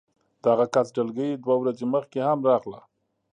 د 0.41 0.43
هغه 0.53 0.65
کس 0.73 0.87
ډلګۍ 0.95 1.31
دوه 1.43 1.55
ورځې 1.61 1.85
مخکې 1.93 2.19
هم 2.27 2.39
راغله 2.49 2.79